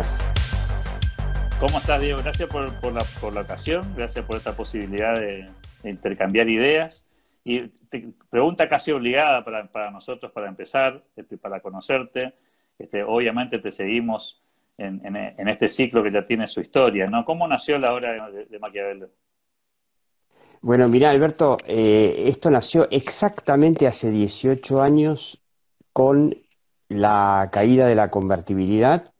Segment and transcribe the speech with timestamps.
[0.00, 1.58] estás?
[1.60, 2.18] ¿Cómo estás, Diego?
[2.22, 5.50] Gracias por, la, ocasión, gracias por esta posibilidad de,
[5.84, 7.06] intercambiar ideas.
[7.44, 7.60] Y
[8.30, 12.34] pregunta casi obligada para, nosotros para empezar, este, para conocerte.
[12.78, 14.42] Este, obviamente te seguimos
[14.78, 15.16] en,
[15.48, 17.24] este ciclo que ya tiene su historia, ¿no?
[17.24, 19.10] ¿Cómo nació la obra de, Maquiavelo?
[20.62, 25.42] Bueno, mira, Alberto, eh, esto nació exactamente hace 18 años
[25.92, 26.34] con
[26.88, 29.11] la caída de la convertibilidad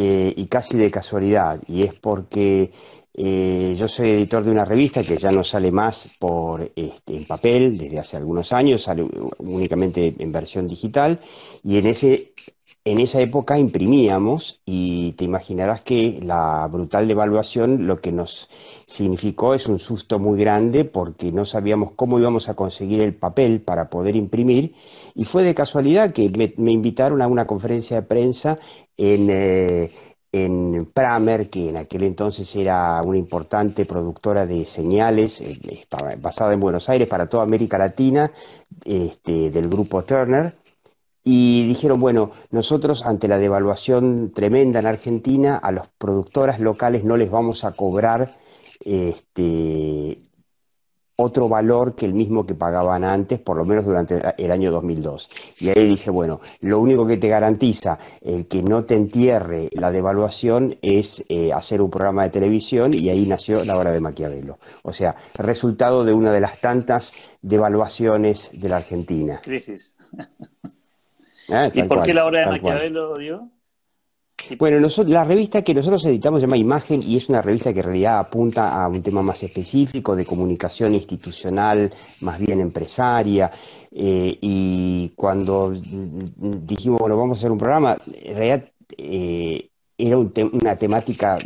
[0.00, 2.70] eh, y casi de casualidad, y es porque
[3.14, 7.26] eh, yo soy editor de una revista que ya no sale más por este, en
[7.26, 9.04] papel desde hace algunos años, sale
[9.38, 11.18] únicamente en versión digital,
[11.64, 12.32] y en ese
[12.84, 18.48] en esa época imprimíamos y te imaginarás que la brutal devaluación lo que nos
[18.86, 23.60] significó es un susto muy grande porque no sabíamos cómo íbamos a conseguir el papel
[23.60, 24.74] para poder imprimir
[25.14, 28.58] y fue de casualidad que me, invitaron a una conferencia de prensa
[28.96, 29.90] en, eh,
[30.32, 36.52] en Pramer, que en aquel entonces era una importante productora de señales, eh, estaba basada
[36.54, 38.30] en Buenos Aires para toda América Latina,
[38.84, 40.57] este, del grupo Turner
[41.30, 47.18] y dijeron, bueno, nosotros ante la devaluación tremenda en Argentina, a las productoras locales no
[47.18, 48.34] les vamos a cobrar
[48.82, 50.20] este,
[51.16, 55.28] otro valor que el mismo que pagaban antes, por lo menos durante el año 2002.
[55.60, 59.90] Y ahí dije, bueno, lo único que te garantiza el que no te entierre la
[59.90, 64.58] devaluación es eh, hacer un programa de televisión y ahí nació la hora de Maquiavelo.
[64.82, 69.42] O sea, resultado de una de las tantas devaluaciones de la Argentina.
[69.42, 69.94] Crisis.
[71.48, 73.50] Ah, ¿Y por qué la obra de Maquiavelo, dio?
[74.56, 77.86] Bueno, la revista que nosotros editamos se llama Imagen y es una revista que en
[77.86, 83.50] realidad apunta a un tema más específico de comunicación institucional, más bien empresaria.
[83.90, 88.64] Eh, y cuando dijimos, bueno, vamos a hacer un programa, en realidad
[88.96, 91.38] eh, era una temática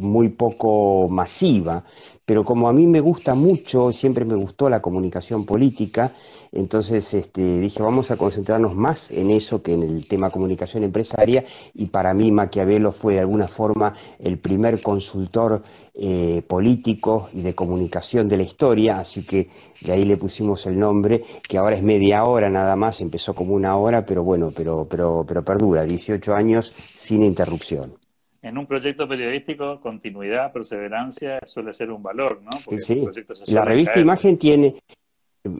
[0.00, 1.84] muy poco masiva,
[2.26, 6.12] pero como a mí me gusta mucho, siempre me gustó la comunicación política,
[6.52, 11.44] entonces este, dije, vamos a concentrarnos más en eso que en el tema comunicación empresaria,
[11.74, 15.62] y para mí Maquiavelo fue de alguna forma el primer consultor
[15.94, 19.48] eh, político y de comunicación de la historia, así que
[19.82, 23.54] de ahí le pusimos el nombre, que ahora es media hora nada más, empezó como
[23.54, 28.03] una hora, pero bueno, pero, pero, pero perdura, 18 años sin interrupción
[28.44, 32.50] en un proyecto periodístico, continuidad, perseverancia suele ser un valor, ¿no?
[32.78, 33.02] sí,
[33.46, 34.74] La revista Imagen tiene,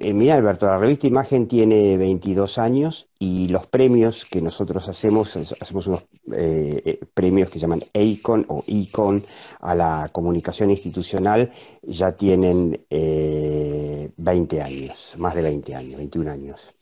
[0.00, 5.34] eh, mira Alberto, la revista Imagen tiene 22 años y los premios que nosotros hacemos,
[5.34, 6.03] hacemos unos
[6.37, 9.25] eh, eh, premios que llaman EICON o ICON
[9.61, 11.51] a la comunicación institucional,
[11.83, 16.75] ya tienen 20 años, más de 20 años, 21 años.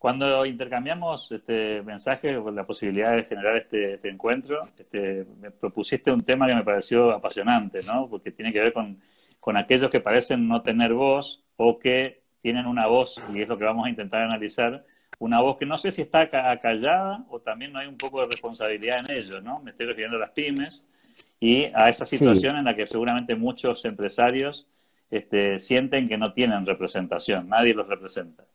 [0.00, 6.10] Cuando intercambiamos este mensaje con la posibilidad de generar este, este, encuentro, este, me propusiste
[6.10, 8.08] un tema que me pareció apasionante, ¿no?
[8.08, 8.98] Porque tiene que ver con,
[9.40, 13.58] con aquellos que parecen no tener voz o que tienen una voz, y es lo
[13.58, 14.86] que vamos a intentar analizar,
[15.18, 18.28] una voz que no sé si está callada o también no hay un poco de
[18.28, 19.60] responsabilidad en ello, ¿no?
[19.60, 20.88] Me estoy refiriendo a las pymes
[21.38, 24.66] y a esa situación en la que seguramente muchos empresarios
[25.10, 28.46] este, sienten que no tienen representación, nadie los representa.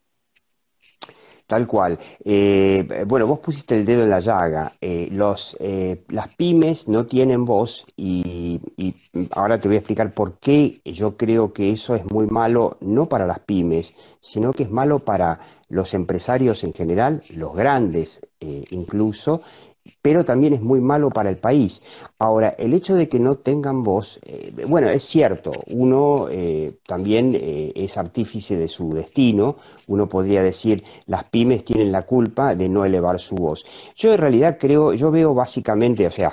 [1.48, 2.00] Tal cual.
[2.24, 4.74] Eh, bueno, vos pusiste el dedo en la llaga.
[4.82, 8.96] Eh, los, eh, las pymes no tienen voz y, y,
[9.32, 13.06] ahora te voy a explicar por qué yo creo que eso es muy malo, no
[13.08, 15.40] para las pymes, sino que es malo para
[15.70, 18.22] los empresarios en general, los grandes
[18.70, 19.42] incluso,
[20.02, 21.82] pero también es muy malo para el país.
[22.20, 27.36] Ahora, el hecho de que no tengan voz, eh, bueno, es cierto, uno eh, también
[27.36, 29.58] eh, es artífice de su destino,
[29.88, 33.66] uno podría decir, las pymes tienen la culpa de no elevar su voz.
[33.96, 36.32] Yo en realidad creo, yo veo básicamente, o sea,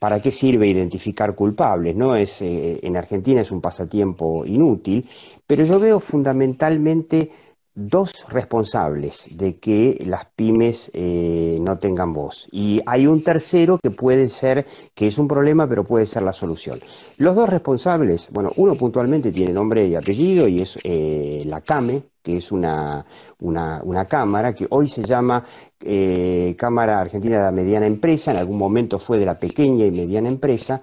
[0.00, 1.96] ¿para qué sirve identificar culpables?
[1.96, 5.08] No es, en Argentina es un pasatiempo inútil,
[5.46, 7.30] pero yo veo fundamentalmente
[7.74, 12.48] dos responsables de que las pymes eh, no tengan voz.
[12.52, 16.32] Y hay un tercero que puede ser, que es un problema, pero puede ser la
[16.32, 16.80] solución.
[17.16, 22.02] Los dos responsables, bueno, uno puntualmente tiene nombre y apellido y es eh, la CAME,
[22.22, 23.04] que es una,
[23.40, 25.44] una, cámara que hoy se llama
[25.80, 29.90] eh, Cámara Argentina de la Mediana Empresa, en algún momento fue de la pequeña y
[29.90, 30.80] mediana empresa.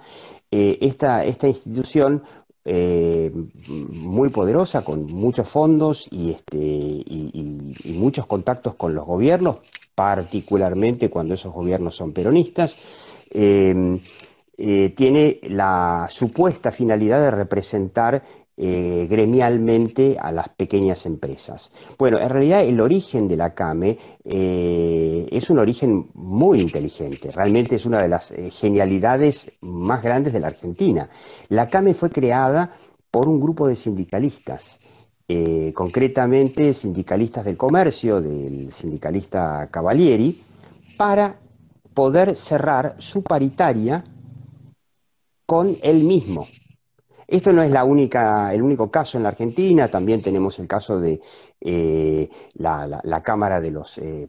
[0.50, 2.22] esta, esta institución
[2.64, 3.32] eh,
[3.68, 9.56] muy poderosa, con muchos fondos y, este, y, muchos contactos con los gobiernos,
[9.94, 12.78] particularmente cuando esos gobiernos son peronistas.
[13.30, 13.98] Eh,
[14.58, 18.22] eh, tiene la supuesta finalidad de representar
[18.54, 21.72] eh, gremialmente a las pequeñas empresas.
[21.98, 27.76] Bueno, en realidad el origen de la CAME eh, es un origen muy inteligente, realmente
[27.76, 31.08] es una de las eh, genialidades más grandes de la Argentina.
[31.48, 32.76] La CAME fue creada
[33.10, 34.80] por un grupo de sindicalistas,
[35.72, 40.42] concretamente sindicalistas del comercio, del sindicalista Cavalieri,
[40.98, 41.36] para
[41.94, 44.04] poder cerrar su paritaria
[45.46, 46.46] con él mismo.
[47.32, 51.00] Esto no es la única, el único caso en la Argentina, también tenemos el caso
[51.00, 51.18] de
[51.62, 54.28] eh, la, Cámara de los, eh,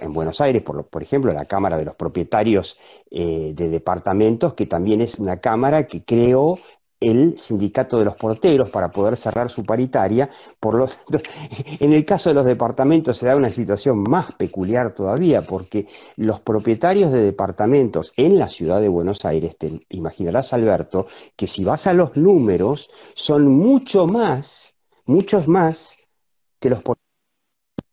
[0.00, 2.78] en, Buenos Aires, por, ejemplo, la Cámara de los Propietarios
[3.10, 6.58] eh, de Departamentos, que también es una Cámara que creó
[7.00, 10.28] el sindicato de los porteros para poder cerrar su paritaria.
[10.58, 10.98] Por los,
[11.80, 15.86] en el caso de los departamentos se da una situación más peculiar todavía, porque
[16.16, 21.06] los propietarios de departamentos en la ciudad de Buenos Aires, te imaginarás Alberto,
[21.36, 24.74] que si vas a los números, son mucho más,
[25.04, 25.96] muchos más
[26.58, 27.04] que los porteros,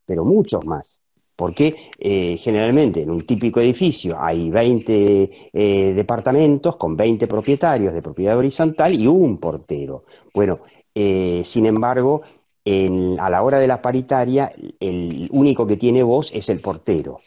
[0.05, 0.99] pero muchos más
[1.35, 8.01] porque eh, generalmente en un típico edificio hay 20 eh, departamentos con 20 propietarios de
[8.01, 10.05] propiedad horizontal y un portero.
[10.33, 10.59] Bueno,
[10.93, 12.21] eh, sin embargo,
[13.19, 17.19] a la hora de la paritaria, el único que tiene voz es el portero.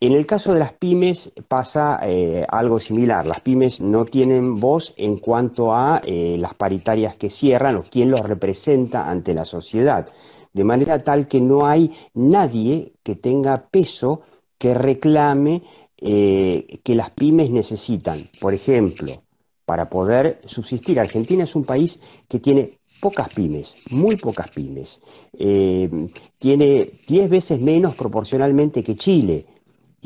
[0.00, 2.00] En el caso de las pymes pasa
[2.48, 3.26] algo similar.
[3.26, 8.22] Las pymes no tienen voz en cuanto a las paritarias que cierran o quién los
[8.22, 10.08] representa ante la sociedad
[10.56, 14.22] de manera tal que no hay nadie que tenga peso
[14.56, 15.62] que reclame
[15.98, 18.30] eh, que las pymes necesitan.
[18.40, 19.22] Por ejemplo,
[19.66, 25.02] para poder subsistir, Argentina es un país que tiene pocas pymes, muy pocas pymes.
[25.38, 25.90] Eh,
[26.38, 29.44] tiene 10 veces menos proporcionalmente que Chile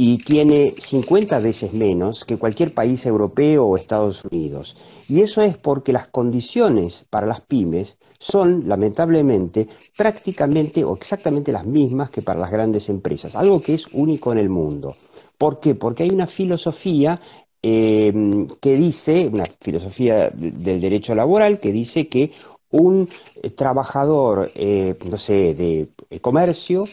[0.02, 4.74] y tiene 50 veces menos que cualquier país europeo o Estados Unidos.
[5.10, 11.66] Y eso es porque las condiciones para las pymes son, lamentablemente, prácticamente o exactamente las
[11.66, 14.96] mismas que para las grandes empresas, algo que es único en el mundo.
[15.36, 15.74] ¿Por qué?
[15.74, 17.20] Porque hay una filosofía
[17.62, 22.32] eh, que dice, una filosofía del derecho laboral, que dice que
[22.70, 23.06] un
[23.54, 26.86] trabajador, eh, no sé, de comercio,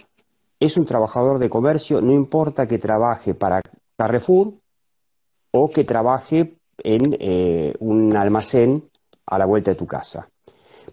[0.59, 3.61] es un trabajador de comercio, no importa que trabaje para
[3.97, 4.53] Carrefour
[5.51, 8.89] o que trabaje en eh, un almacén
[9.25, 10.29] a la vuelta de tu casa.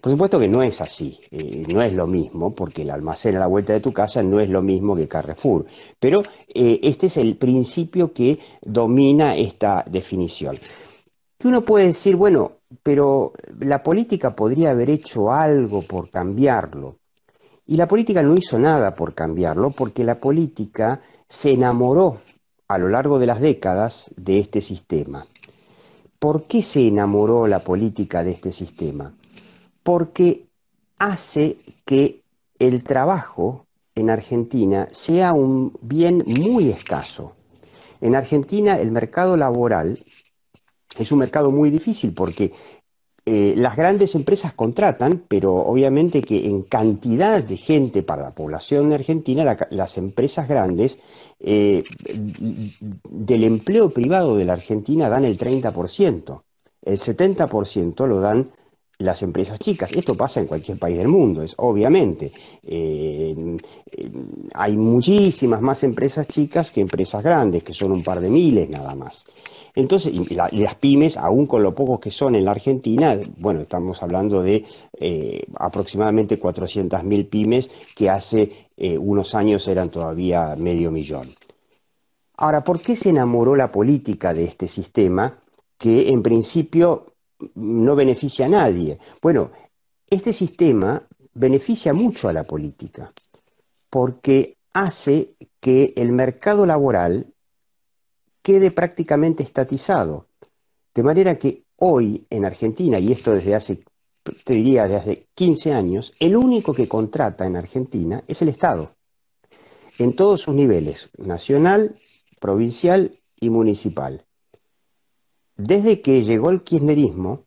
[0.01, 3.39] Por supuesto que no es así, eh, no es lo mismo, porque el almacén a
[3.39, 5.65] la vuelta de tu casa no es lo mismo que Carrefour.
[5.99, 6.21] Pero
[6.53, 10.57] eh, este es el principio que domina esta definición.
[11.37, 16.97] Que uno puede decir, bueno, pero la política podría haber hecho algo por cambiarlo.
[17.67, 22.19] Y la política no hizo nada por cambiarlo porque la política se enamoró
[22.67, 25.25] a lo largo de las décadas de este sistema.
[26.19, 29.13] ¿Por qué se enamoró la política de este sistema?
[29.83, 30.45] Porque
[30.97, 32.21] hace que
[32.59, 33.65] el trabajo
[33.95, 37.33] en Argentina sea un bien muy escaso.
[38.01, 39.99] En Argentina el mercado laboral
[40.97, 42.53] es un mercado muy difícil porque
[43.27, 48.93] eh, las grandes empresas contratan, pero obviamente que en cantidad de gente para la población
[48.93, 50.99] argentina, las empresas grandes
[51.39, 51.83] eh,
[53.09, 56.43] del empleo privado de la Argentina dan el 30%,
[56.83, 58.51] el 70% lo dan
[58.97, 59.91] las empresas chicas.
[59.91, 62.31] Esto pasa en cualquier país del mundo, es obviamente.
[62.63, 63.57] Eh,
[64.53, 68.95] hay muchísimas más empresas chicas que empresas grandes, que son un par de miles nada
[68.95, 69.25] más.
[69.75, 74.01] Entonces, y, las pymes, aún con lo pocos que son en la Argentina, bueno, estamos
[74.01, 74.63] hablando de
[74.99, 81.35] eh, aproximadamente 400.000 pymes que hace eh, unos años eran todavía medio millón.
[82.37, 85.39] Ahora, ¿por qué se enamoró la política de este sistema
[85.77, 87.14] que en principio
[87.55, 88.99] no beneficia a nadie?
[89.21, 89.51] Bueno,
[90.09, 91.01] este sistema
[91.33, 93.13] beneficia mucho a la política
[93.89, 97.33] porque hace que el mercado laboral
[98.41, 100.27] quede prácticamente estatizado.
[100.93, 103.83] De manera que hoy en Argentina, y esto desde hace,
[104.43, 108.95] te diría, desde hace 15 años, el único que contrata en Argentina es el Estado,
[109.97, 111.97] en todos sus niveles, nacional,
[112.39, 114.24] provincial y municipal.
[115.57, 117.45] Desde que llegó el kirchnerismo,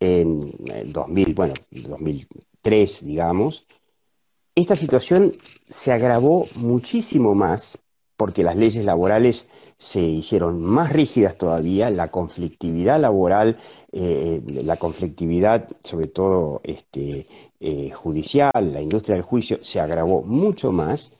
[0.00, 0.52] en
[0.92, 3.66] 2000, bueno, 2003, digamos,
[4.54, 5.32] esta situación
[5.68, 7.78] se agravó muchísimo más
[8.16, 9.46] porque las leyes laborales
[9.78, 13.56] se hicieron más rígidas todavía, la conflictividad laboral,
[13.92, 17.26] eh, la conflictividad sobre todo este,
[17.60, 21.12] eh, judicial, la industria del juicio se agravó mucho más.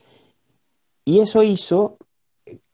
[1.07, 1.97] Y eso hizo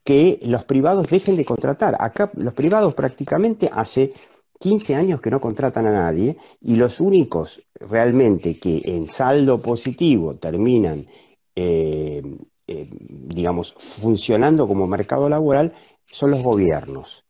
[0.07, 1.97] que los privados dejen de contratar.
[1.99, 4.13] Acá los privados prácticamente hace
[4.61, 10.37] 15 años que no contratan a nadie y los únicos realmente que en saldo positivo
[10.37, 11.09] terminan,
[11.57, 12.23] eh,
[12.69, 15.73] eh, digamos, funcionando como mercado laboral
[16.07, 17.25] son los gobiernos.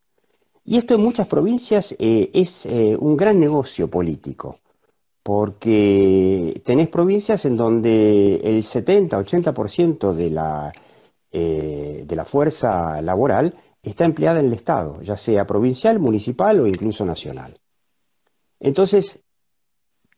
[0.63, 4.59] Y esto en muchas provincias eh, es un gran negocio político,
[5.23, 10.73] porque tenés provincias en donde el 70-80% de la,
[11.41, 17.05] de la fuerza laboral está empleada en el Estado, ya sea provincial, municipal o incluso
[17.05, 17.59] nacional.
[18.59, 19.23] Entonces,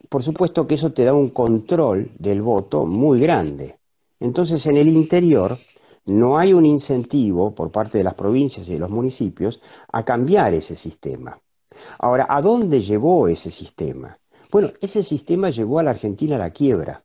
[0.07, 3.77] por supuesto que eso te da un control del voto muy grande.
[4.19, 5.57] Entonces, en el interior
[6.05, 9.59] no hay un incentivo por parte de las provincias y de los municipios
[9.91, 11.39] a cambiar ese sistema.
[11.99, 14.17] Ahora, ¿a dónde llevó ese sistema?
[14.51, 17.03] Bueno, ese sistema llevó a la Argentina a la quiebra.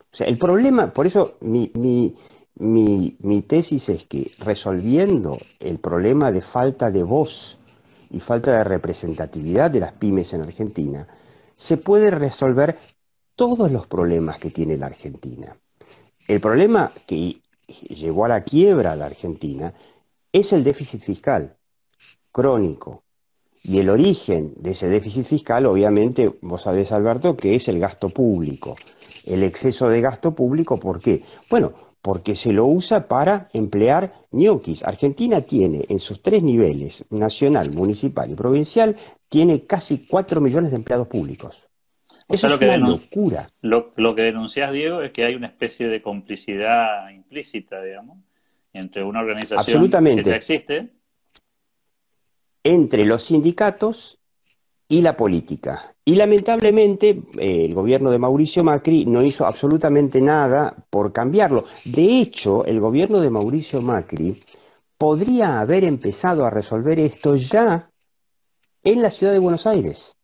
[0.00, 2.14] O sea, el problema, por eso mi, mi,
[2.56, 7.58] mi, tesis es que resolviendo el problema de falta de voz
[8.10, 11.08] y falta de representatividad de las pymes en Argentina,
[11.56, 12.78] se puede resolver
[13.34, 15.56] todos los problemas que tiene la Argentina.
[16.28, 19.74] El problema que llevó a la quiebra a la Argentina
[20.32, 21.56] es el déficit fiscal
[22.30, 23.02] crónico.
[23.62, 28.10] Y el origen de ese déficit fiscal, obviamente, vos sabés, Alberto, que es el gasto
[28.10, 28.76] público.
[29.24, 31.22] El exceso de gasto público, ¿por qué?
[31.48, 31.72] Bueno,
[32.04, 34.84] porque se lo usa para emplear ñoquis.
[34.84, 38.94] Argentina tiene en sus tres niveles, nacional, municipal y provincial,
[39.30, 41.66] tiene casi 4 millones de empleados públicos.
[42.28, 43.48] Eso es una locura.
[43.62, 48.18] Lo, que denuncias, Diego, es que hay una especie de complicidad implícita, digamos,
[48.74, 50.90] entre una organización que ya existe.
[52.64, 54.20] Entre los sindicatos
[54.88, 55.94] y la política.
[56.04, 61.64] Y lamentablemente eh, el gobierno de Mauricio Macri no hizo absolutamente nada por cambiarlo.
[61.84, 64.42] De hecho, el gobierno de Mauricio Macri
[64.98, 67.90] podría haber empezado a resolver esto ya
[68.82, 70.14] en la ciudad de Buenos Aires.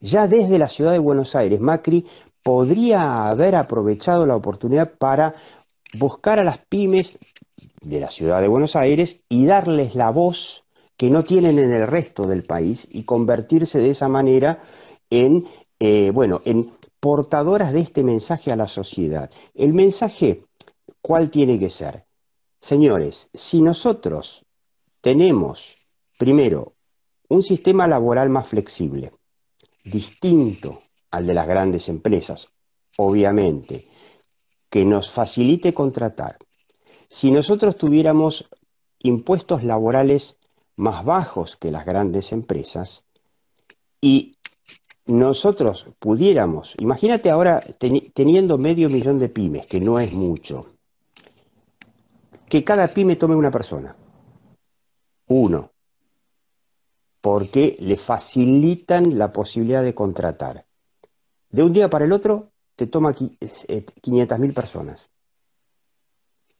[0.00, 2.06] Ya desde la ciudad de Buenos Aires, Macri
[2.42, 5.34] podría haber aprovechado la oportunidad para
[5.94, 7.18] buscar a las pymes
[7.80, 10.65] de la ciudad de Buenos Aires y darles la voz
[10.96, 14.62] que no tienen en el resto del país y convertirse de esa manera
[15.10, 15.46] en,
[15.78, 19.30] eh, bueno, en portadoras de este mensaje a la sociedad.
[19.54, 20.44] El mensaje,
[21.00, 22.06] ¿cuál tiene que ser?
[22.60, 24.44] Señores, si nosotros
[25.00, 25.76] tenemos,
[26.18, 26.72] primero,
[27.28, 29.12] un sistema laboral más flexible,
[29.84, 32.48] distinto al de las grandes empresas,
[32.96, 33.88] obviamente,
[34.70, 36.38] que nos facilite contratar,
[37.08, 38.48] si nosotros tuviéramos
[39.02, 40.38] impuestos laborales
[40.76, 43.04] más bajos que las grandes empresas
[44.00, 44.36] y
[45.06, 47.64] nosotros pudiéramos, imagínate ahora
[48.14, 50.74] teniendo medio millón de pymes, que no es mucho,
[52.48, 53.96] que cada pyme tome una persona,
[55.28, 55.72] uno,
[57.20, 60.66] porque le facilitan la posibilidad de contratar.
[61.50, 65.08] De un día para el otro te toma 500.000 personas.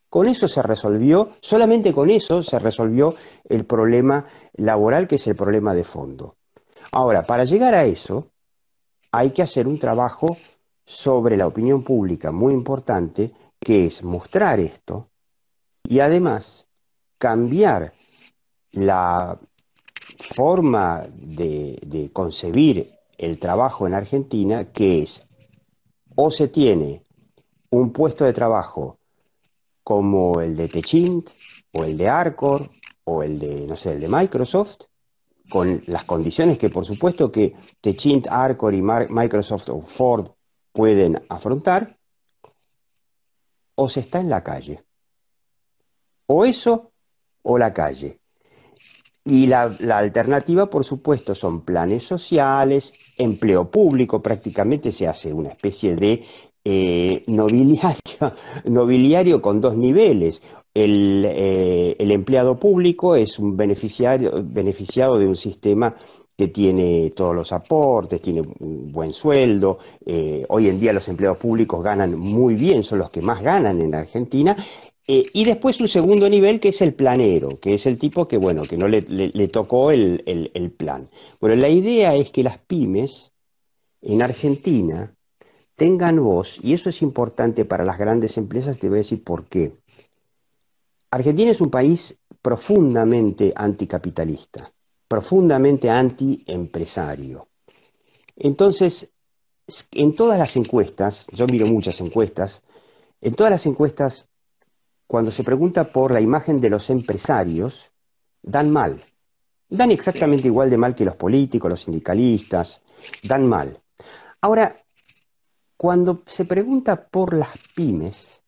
[0.08, 3.14] Con eso se resolvió, solamente con eso se resolvió
[3.48, 6.36] el problema laboral, que es el problema de fondo.
[6.92, 8.28] Ahora, para llegar a eso,
[9.10, 10.36] hay que hacer un trabajo
[10.84, 15.08] sobre la opinión pública muy importante, que es mostrar esto
[15.82, 16.68] y además
[17.18, 17.92] cambiar
[18.72, 19.38] la
[20.34, 25.22] forma de, concebir el trabajo en Argentina, que es
[26.14, 27.02] o se tiene
[27.70, 28.98] un puesto de trabajo
[29.86, 31.30] como el de Techint
[31.72, 32.68] o el de Arcor
[33.04, 34.86] o el de, no sé, el de Microsoft,
[35.48, 40.32] con las condiciones que por supuesto que Techint, Arcor y Microsoft o Ford
[40.72, 41.96] pueden afrontar,
[43.76, 44.82] o se está en la calle.
[46.26, 46.90] O eso
[47.42, 48.18] o la calle.
[49.22, 55.94] Y la, alternativa, por supuesto, son planes sociales, empleo público, prácticamente se hace una especie
[55.94, 56.24] de
[56.68, 57.22] eh,
[58.64, 60.42] nobiliario, con dos niveles.
[60.74, 65.94] Eh, el, empleado público es un beneficiario, beneficiado de un sistema
[66.36, 69.78] que tiene todos los aportes, tiene un buen sueldo.
[70.04, 73.80] Eh, hoy en día los empleados públicos ganan muy bien, son los que más ganan
[73.80, 74.56] en Argentina.
[75.08, 78.62] Y después un segundo nivel que es el planero, que es el tipo que, bueno,
[78.62, 79.02] que no le,
[79.48, 81.08] tocó el, el plan.
[81.40, 83.32] Bueno, la idea es que las pymes
[84.02, 85.15] en Argentina
[85.76, 89.44] tengan voz, y eso es importante para las grandes empresas, te voy a decir por
[89.44, 89.76] qué.
[91.10, 94.72] Argentina es un país profundamente anticapitalista,
[95.06, 97.48] profundamente antiempresario.
[98.36, 99.10] Entonces,
[99.92, 102.62] en todas las encuestas, yo miro muchas encuestas,
[103.20, 104.28] en todas las encuestas,
[105.06, 107.92] cuando se pregunta por la imagen de los empresarios,
[108.42, 109.00] dan mal.
[109.68, 112.82] Dan exactamente igual de mal que los políticos, los sindicalistas,
[113.22, 113.80] dan mal.
[114.40, 114.76] Ahora,
[115.76, 118.42] cuando se pregunta por las pymes,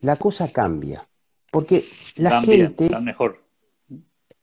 [0.00, 1.06] la cosa cambia,
[1.50, 1.84] porque
[2.16, 2.88] la gente...
[2.88, 3.42] dan mejor.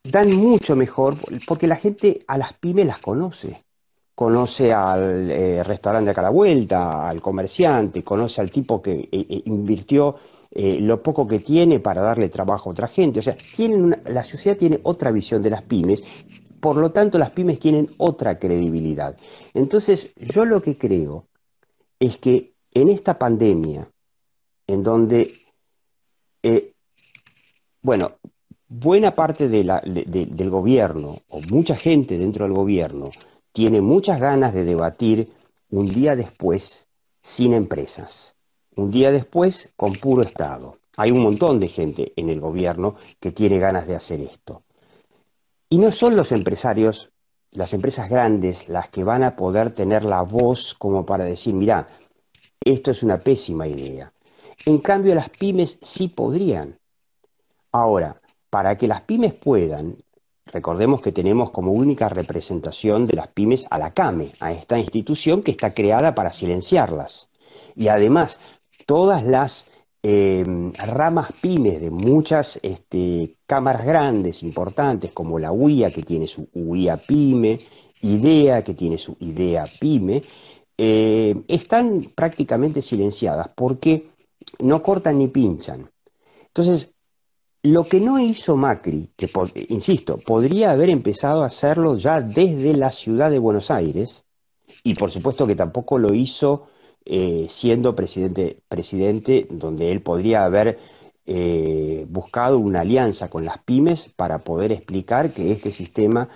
[0.04, 1.16] Dan mucho mejor,
[1.48, 3.64] porque la gente a las pymes las conoce.
[4.14, 9.10] Conoce al eh, restaurante acá a la vuelta, al comerciante, conoce al tipo que eh,
[9.12, 10.16] eh, invirtió
[10.56, 13.18] lo poco que tiene para darle trabajo a otra gente.
[13.18, 16.04] O sea, tienen la sociedad tiene otra visión de las pymes,
[16.60, 19.18] por lo tanto las pymes tienen otra credibilidad.
[19.56, 21.26] Entonces, yo lo que creo
[22.06, 23.90] es que en esta pandemia,
[24.68, 25.34] en donde,
[26.44, 26.74] eh,
[27.82, 28.18] bueno,
[28.68, 33.10] buena parte del gobierno, o mucha gente dentro del gobierno,
[33.54, 35.32] tiene muchas ganas de debatir
[35.70, 36.90] un día después
[37.22, 38.36] sin empresas,
[38.76, 40.80] un día después con puro Estado.
[40.98, 44.64] Hay un montón de gente en el gobierno que tiene ganas de hacer esto.
[45.70, 47.13] Y no son los empresarios
[47.54, 51.88] las empresas grandes las que van a poder tener la voz como para decir, mira,
[52.64, 54.12] esto es una pésima idea.
[54.66, 56.80] En cambio, las pymes sí podrían.
[57.72, 59.98] Ahora, para que las pymes puedan,
[60.46, 65.44] recordemos que tenemos como única representación de las pymes a la CAME, a esta institución
[65.44, 67.30] que está creada para silenciarlas.
[67.76, 68.40] Y además,
[68.86, 69.68] todas las
[70.06, 70.46] eh,
[70.86, 76.98] ramas pymes de muchas este, cámaras grandes, importantes, como la UIA, que tiene su UIA
[76.98, 77.60] Pyme,
[78.02, 80.22] IDEA, que tiene su IDEA Pyme,
[80.78, 84.10] eh, están prácticamente silenciadas porque
[84.60, 85.90] no cortan ni pinchan.
[86.48, 86.94] Entonces,
[87.62, 89.30] lo que no hizo Macri, que
[89.70, 94.26] insisto, podría haber empezado a hacerlo ya desde la ciudad de Buenos Aires,
[94.84, 96.68] y por supuesto que tampoco lo hizo
[97.06, 100.80] eh, siendo presidente, presidente, donde él podría haber
[101.26, 106.30] eh, buscado una alianza con las pymes para poder explicar que este sistema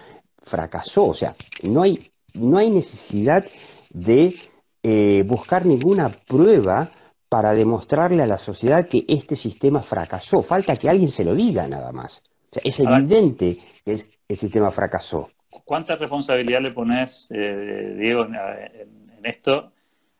[0.44, 1.06] fracasó.
[1.06, 3.46] O sea, no hay, no hay necesidad
[3.92, 4.36] de
[4.84, 6.92] eh, buscar ninguna prueba
[7.30, 10.42] para demostrarle a la sociedad que este sistema fracasó.
[10.44, 12.24] Falta que alguien se lo diga nada más.
[12.62, 15.30] es evidente que el sistema fracasó.
[15.64, 19.72] ¿Cuánta responsabilidad le pones, Diego, en esto?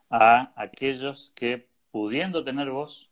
[0.10, 3.10] A aquellos que, pudiendo tener voz,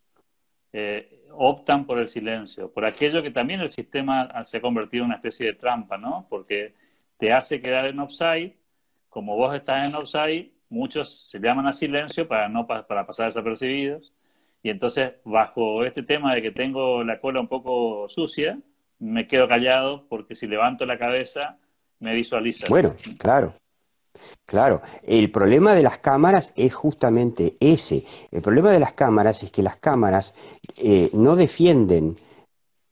[0.73, 5.07] eh, optan por el silencio, por aquello que también el sistema se ha convertido en
[5.07, 6.27] una especie de trampa, ¿no?
[6.29, 6.73] Porque
[7.17, 8.55] te hace quedar en offside,
[9.09, 14.13] como vos estás en offside, muchos se llaman a silencio para, no, para pasar desapercibidos,
[14.63, 18.59] y entonces bajo este tema de que tengo la cola un poco sucia,
[18.99, 21.57] me quedo callado porque si levanto la cabeza
[21.99, 22.67] me visualiza.
[22.69, 23.53] Bueno, claro,
[24.45, 28.03] Claro, el problema de las cámaras es justamente ese.
[28.31, 30.33] El problema de las cámaras es que las cámaras
[30.77, 32.17] eh, no defienden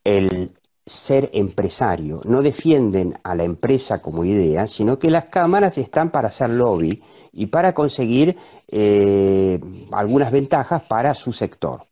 [0.03, 0.51] el
[0.85, 6.27] ser empresario, no defienden a la empresa como idea, sino que las cámaras están para
[6.27, 9.59] hacer lobby y para conseguir eh,
[9.91, 11.85] algunas ventajas para su sector.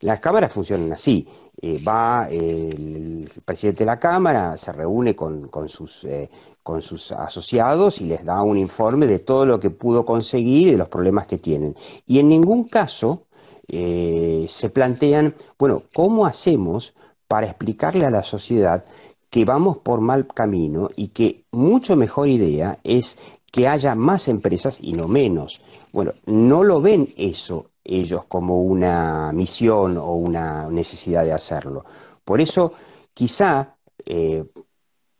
[0.00, 1.26] Las cámaras funcionan así.
[1.60, 6.30] Eh, va el presidente de la Cámara, se reúne con, sus, eh,
[6.62, 10.72] con sus asociados y les da un informe de todo lo que pudo conseguir y
[10.72, 11.74] de los problemas que tienen.
[12.06, 13.24] Y en ningún caso
[13.66, 16.94] eh, se plantean, bueno, ¿cómo hacemos
[17.26, 18.84] para explicarle a la sociedad
[19.28, 23.18] que vamos por mal camino y que mucho mejor idea es
[23.50, 25.60] que haya más empresas y no menos?
[25.92, 31.84] Bueno, no lo ven eso ellos como una misión o una necesidad de hacerlo.
[32.24, 32.72] Por eso,
[33.14, 34.44] quizá eh,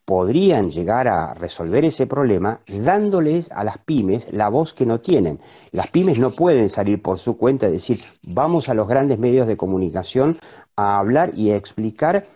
[0.05, 5.39] podrían llegar a resolver ese problema dándoles a las pymes la voz que no tienen.
[5.71, 9.47] Las pymes no pueden salir por su cuenta y decir, vamos a los grandes medios
[9.47, 10.39] de comunicación
[10.77, 12.27] a hablar y a explicar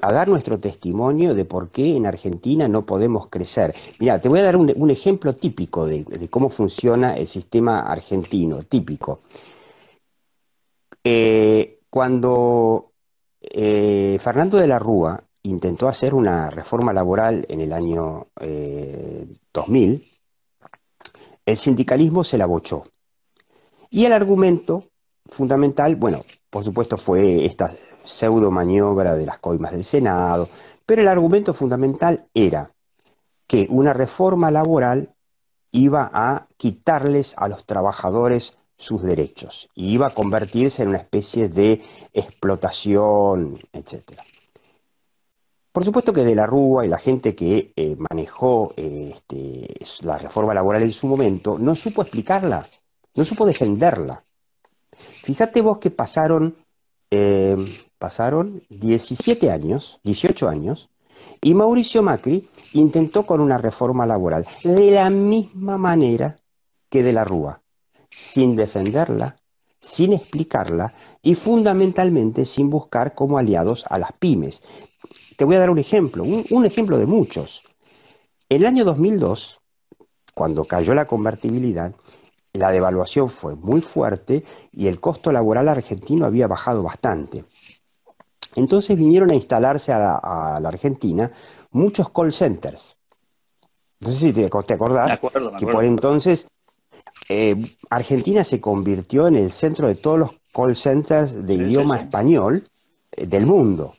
[0.00, 3.74] a dar nuestro testimonio de por qué en Argentina no podemos crecer.
[4.00, 9.20] Mira, te voy a dar un, ejemplo típico de, cómo funciona el sistema argentino, típico.
[11.10, 12.92] Eh, cuando
[13.40, 18.26] eh, Fernando de la Rúa intentó hacer una reforma laboral en el año
[19.54, 20.70] 2000, eh,
[21.46, 22.84] el sindicalismo se la bochó.
[23.88, 24.84] Y el argumento
[25.24, 27.72] fundamental, bueno, por supuesto fue esta
[28.04, 30.50] pseudo maniobra de las coimas del Senado,
[30.84, 32.68] pero el argumento fundamental era
[33.46, 35.14] que una reforma laboral
[35.70, 41.48] iba a quitarles a los trabajadores sus derechos y iba a convertirse en una especie
[41.48, 44.20] de explotación, etc.
[45.72, 49.66] Por supuesto que de la Rúa y la gente que eh, manejó este,
[50.02, 52.66] la reforma laboral en su momento no supo explicarla,
[53.14, 54.24] no supo defenderla.
[55.22, 56.56] Fíjate vos que pasaron,
[57.10, 57.56] eh,
[57.98, 60.88] pasaron 17 años, 18 años,
[61.42, 66.36] Y Mauricio Macri intentó con una reforma laboral de la misma manera
[66.88, 67.60] que de la Rúa,
[68.10, 69.36] sin defenderla,
[69.80, 70.92] sin explicarla
[71.22, 74.62] y fundamentalmente sin buscar como aliados a las pymes.
[75.36, 77.62] Te voy a dar un ejemplo, un, ejemplo de muchos.
[78.48, 79.60] En el año 2002,
[80.34, 81.94] cuando cayó la convertibilidad,
[82.52, 84.42] la devaluación fue muy fuerte
[84.72, 87.44] y el costo laboral argentino había bajado bastante.
[88.56, 91.30] Entonces vinieron a instalarse a la, Argentina
[91.70, 92.96] muchos call centers.
[94.00, 95.20] No sé si te, acordás
[95.58, 96.48] que por entonces
[97.28, 97.56] eh,
[97.90, 102.66] Argentina se convirtió en el centro de todos los call centers de idioma español
[103.12, 103.94] eh, del mundo.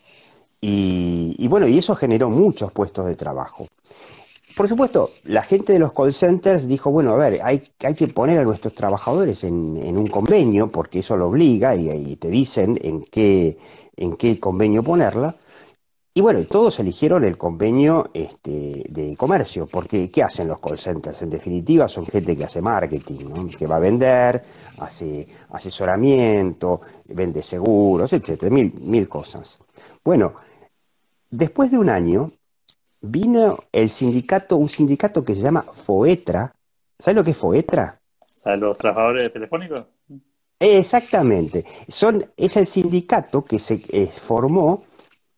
[0.62, 3.68] Y, bueno, y eso generó muchos puestos de trabajo.
[4.58, 8.10] Por supuesto, la gente de los call centers dijo, bueno, a ver, hay, hay que
[8.10, 9.54] poner a nuestros trabajadores en,
[9.98, 13.58] un convenio, porque eso lo obliga y, y, te dicen en qué,
[13.96, 15.38] en qué convenio ponerla.
[16.14, 21.22] Y bueno, todos eligieron el convenio este, de comercio, porque ¿qué hacen los call centers?
[21.22, 24.44] En definitiva, son gente que hace marketing, que va a vender,
[24.80, 29.60] hace asesoramiento, vende seguros, etcétera, mil, mil cosas.
[30.04, 30.34] Bueno,
[31.30, 32.32] después de un año,
[33.02, 36.54] vino el sindicato, un sindicato que se llama FOETRA.
[36.98, 38.02] ¿Sabes lo que es FOETRA?
[38.44, 39.86] ¿A los trabajadores telefónicos?
[40.60, 41.64] Exactamente.
[41.88, 44.84] Son, es el sindicato que se eh, formó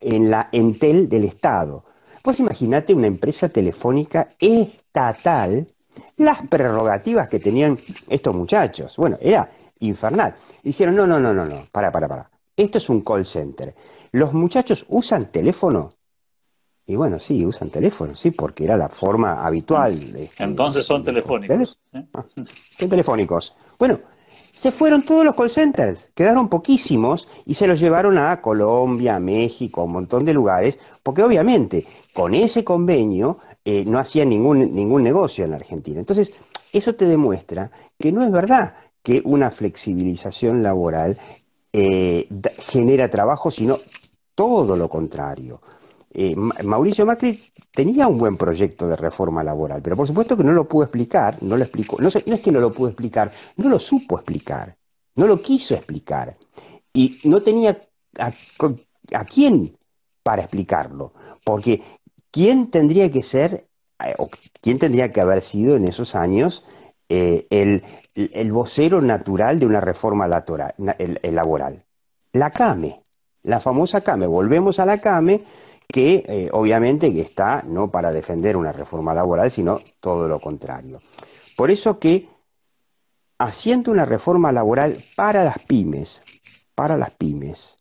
[0.01, 1.85] en la Entel del Estado.
[2.21, 5.67] Pues imagínate una empresa telefónica estatal,
[6.17, 7.77] las prerrogativas que tenían
[8.09, 8.97] estos muchachos.
[8.97, 10.35] Bueno, era infernal.
[10.63, 12.29] Dijeron, no, no, no, no, no, para, para, para.
[12.55, 13.73] Esto es un call center.
[14.11, 15.91] ¿Los muchachos usan teléfono?
[16.85, 20.11] Y bueno, sí, usan teléfono, sí, porque era la forma habitual.
[20.11, 21.79] De, este, Entonces son telefónicos.
[21.93, 22.05] ¿eh?
[22.77, 23.53] son telefónicos.
[23.79, 23.99] Bueno,
[24.53, 29.83] se fueron todos los call centers, quedaron poquísimos y se los llevaron a Colombia, México,
[29.83, 35.45] un montón de lugares, porque obviamente con ese convenio eh, no hacían ningún, ningún negocio
[35.45, 35.99] en Argentina.
[35.99, 36.33] Entonces,
[36.73, 41.17] eso te demuestra que no es verdad que una flexibilización laboral
[41.73, 42.27] eh,
[42.59, 43.77] genera trabajo, sino
[44.35, 45.61] todo lo contrario.
[46.13, 47.41] Eh, Mauricio Macri
[47.74, 51.38] tenía un buen proyecto de reforma laboral, pero por supuesto que no lo pudo explicar,
[51.41, 54.76] no lo explicó, no, es que no lo pudo explicar, no lo supo explicar,
[55.15, 56.38] no lo quiso explicar
[56.93, 57.82] y no tenía
[58.19, 59.78] a, quién
[60.21, 61.13] para explicarlo,
[61.45, 61.82] porque
[62.30, 63.67] quién tendría que ser
[64.04, 66.65] eh, o quién tendría que haber sido en esos años
[67.08, 71.86] eh, el, vocero natural de una reforma laboral.
[72.34, 73.02] La CAME,
[73.43, 75.43] la famosa CAME, volvemos a la CAME
[75.91, 81.01] que eh, obviamente está no para defender una reforma laboral, sino todo lo contrario.
[81.58, 82.30] Por eso que
[83.38, 86.23] haciendo una reforma laboral para las pymes,
[86.75, 87.77] para las pymes,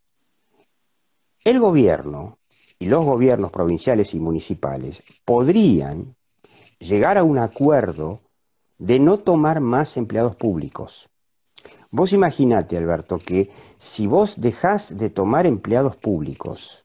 [1.44, 2.38] el gobierno
[2.79, 6.16] y los gobiernos provinciales y municipales podrían
[6.79, 8.20] llegar a un acuerdo
[8.79, 11.11] de no tomar más empleados públicos.
[11.92, 16.85] Vos imaginate, Alberto, que si vos dejás de tomar empleados públicos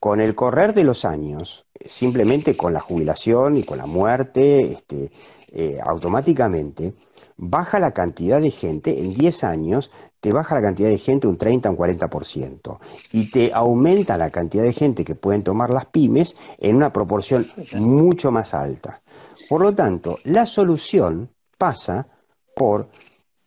[0.00, 5.12] con el correr de los años, simplemente con la jubilación y con la muerte, este,
[5.52, 6.94] eh, automáticamente
[7.42, 11.38] baja la cantidad de gente, en 10 años te baja la cantidad de gente un
[11.38, 12.78] 30 o un 40%,
[13.12, 17.46] y te aumenta la cantidad de gente que pueden tomar las pymes en una proporción
[17.72, 19.00] mucho más alta.
[19.48, 22.08] Por lo tanto, la solución pasa
[22.54, 22.88] por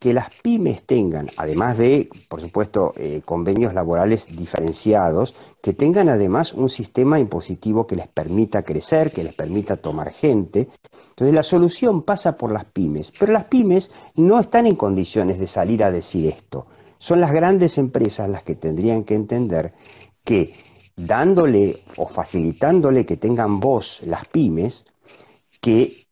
[0.04, 6.52] que las pymes tengan, además de, por supuesto, eh, convenios laborales diferenciados, que tengan además
[6.52, 10.68] un sistema impositivo que les permita crecer, que les permita tomar gente.
[11.12, 15.48] Entonces la solución pasa por las pymes, pero las pymes no están en condiciones de
[15.48, 16.68] salir a decir esto.
[16.98, 19.72] Son las grandes empresas las que tendrían que entender
[20.26, 20.54] que
[20.98, 24.84] dándole o facilitándole que tengan voz las pymes,
[25.62, 26.03] que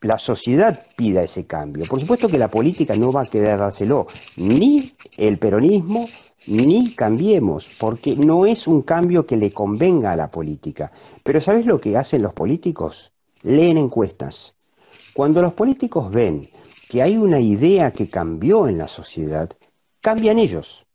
[0.00, 1.84] la sociedad pida ese cambio.
[1.86, 4.06] Por supuesto que la política no va a querer dárselo,
[4.36, 6.08] ni el peronismo,
[6.46, 10.92] ni cambiemos, porque no es un cambio que le convenga a la política.
[11.24, 13.12] Pero ¿sabes lo que hacen los políticos?
[13.42, 14.54] Leen encuestas.
[15.14, 16.48] Cuando los políticos ven
[16.88, 19.50] que hay una idea que cambió en la sociedad,
[20.00, 20.86] cambian ellos,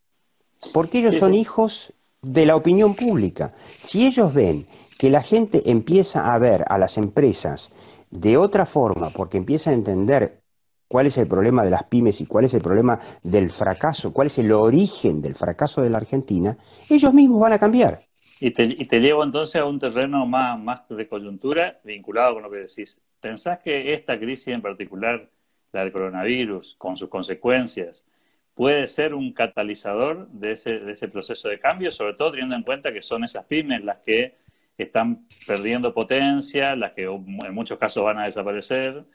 [0.73, 3.53] porque ellos son hijos de la opinión pública.
[3.79, 4.65] Si ellos ven
[4.97, 7.71] que la gente empieza a ver a las empresas
[8.13, 10.41] de otra forma, porque empieza a entender
[10.87, 14.27] cuál es el problema de las pymes y cuál es el problema del fracaso, cuál
[14.27, 16.55] es el origen del fracaso de la Argentina,
[16.89, 18.01] ellos mismos van a cambiar.
[18.39, 22.57] Y te, llevo entonces a un terreno más, más de coyuntura vinculado con lo que
[22.57, 23.01] decís.
[23.19, 25.27] ¿Pensás que esta crisis en particular,
[25.71, 28.05] la del coronavirus, con sus consecuencias,
[28.53, 32.63] puede ser un catalizador de ese, de ese proceso de cambio, sobre todo teniendo en
[32.63, 34.35] cuenta que son esas pymes las que
[34.77, 39.05] están perdiendo potencia, las que en muchos casos van a desaparecer.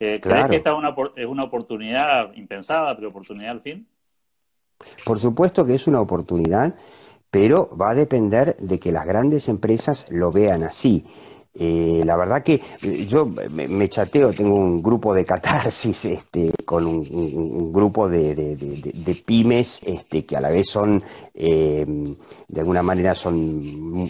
[0.00, 3.86] Eh, ¿Crees que esta es una, es una oportunidad impensada, pero oportunidad al fin?
[5.04, 6.74] Por supuesto que es una oportunidad,
[7.30, 11.06] pero va a depender de que las grandes empresas lo vean así.
[11.54, 16.86] Eh, la verdad que eh, yo me, chateo, tengo un grupo de catarsis este, con
[16.86, 21.02] un, grupo de, pymes este, que a la vez son,
[21.34, 21.84] eh,
[22.48, 23.62] de alguna manera son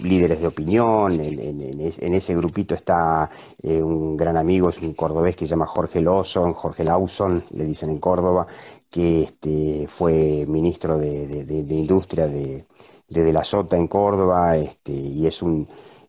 [0.02, 1.20] líderes de opinión.
[1.20, 3.30] En, ese grupito está
[3.62, 7.90] un gran amigo, es un cordobés que se llama Jorge Lawson, Jorge Lawson, le dicen
[7.90, 8.46] en Córdoba,
[8.90, 12.64] que este, fue ministro de, Industria de,
[13.08, 15.66] de, la Sota en Córdoba este, y es un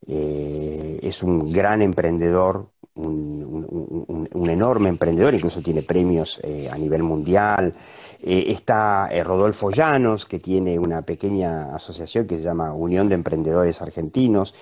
[0.07, 7.73] eh, es un gran emprendedor, un, enorme emprendedor, incluso tiene premios eh, a nivel mundial.
[8.21, 13.81] Eh, está Rodolfo Llanos, que tiene una pequeña asociación que se llama Unión de Emprendedores
[13.81, 14.53] Argentinos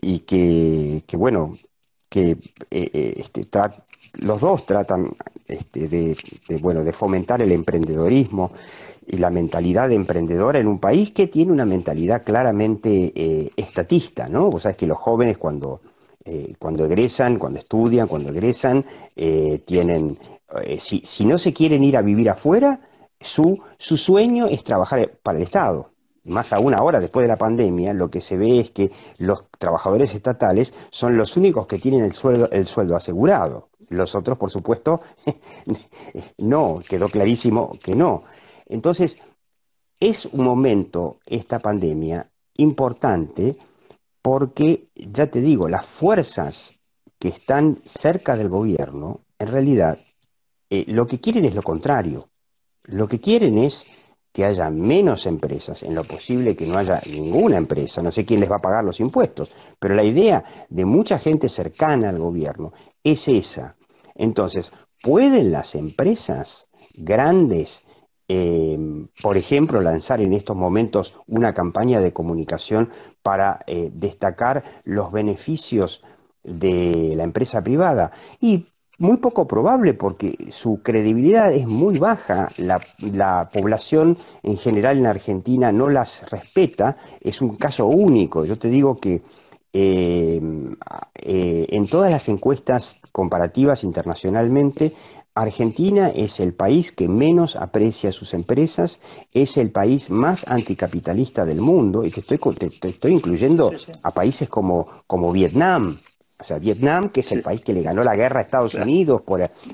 [0.00, 1.58] y que, bueno,
[2.08, 2.38] que
[2.70, 3.46] este,
[4.20, 5.10] los dos tratan
[5.46, 6.16] este, de,
[6.60, 8.52] bueno, de fomentar el emprendedorismo
[9.06, 14.50] y la mentalidad emprendedora en un país que tiene una mentalidad claramente eh, estatista, ¿no?
[14.50, 15.80] Vos sabés que los jóvenes cuando,
[16.28, 18.84] eh, cuando egresan, cuando estudian, cuando egresan,
[19.16, 20.18] eh, tienen,
[20.78, 22.80] si, si, no se quieren ir a vivir afuera,
[23.20, 25.90] su, su sueño es trabajar para el Estado.
[26.24, 30.14] Más aún ahora, después de la pandemia, lo que se ve es que los trabajadores
[30.14, 33.70] estatales son los únicos que tienen el sueldo asegurado.
[33.88, 35.00] Los otros, por supuesto,
[36.38, 38.24] no, quedó clarísimo que no.
[38.66, 39.18] Entonces,
[40.00, 43.56] es un momento, esta pandemia, importante
[44.30, 46.74] porque, ya te digo, las fuerzas
[47.18, 50.00] que están cerca del gobierno, en realidad,
[50.68, 52.28] eh, lo que quieren es lo contrario.
[52.82, 53.86] Lo que quieren es
[54.30, 58.40] que haya menos empresas, en lo posible que no haya ninguna empresa, no sé quién
[58.40, 62.74] les va a pagar los impuestos, pero la idea de mucha gente cercana al gobierno
[63.02, 63.76] es esa.
[64.14, 67.82] Entonces, ¿pueden las empresas grandes
[68.30, 72.90] Em, por ejemplo, lanzar en estos momentos una campaña de comunicación
[73.22, 76.02] para eh, destacar los beneficios
[76.44, 78.12] de la empresa privada.
[78.38, 78.66] Y
[78.98, 85.72] muy poco probable porque su credibilidad es muy baja, la, población en general en Argentina
[85.72, 88.44] no las respeta, es un caso único.
[88.44, 89.22] Yo te digo que
[89.72, 90.76] em,
[91.22, 94.92] eh, en todas las encuestas comparativas internacionalmente,
[95.40, 98.98] Argentina es el país que menos aprecia sus empresas,
[99.32, 102.40] es el país más anticapitalista del mundo, y te estoy,
[102.82, 103.72] estoy incluyendo
[104.02, 105.96] a países como, como Vietnam.
[106.40, 109.22] O sea, Vietnam, que es el país que le ganó la guerra a Estados Unidos